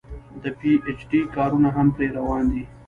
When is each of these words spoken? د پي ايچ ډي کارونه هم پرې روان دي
د 0.41 0.43
پي 0.57 0.71
ايچ 0.85 0.99
ډي 1.09 1.19
کارونه 1.35 1.69
هم 1.75 1.87
پرې 1.95 2.07
روان 2.17 2.43
دي 2.53 2.63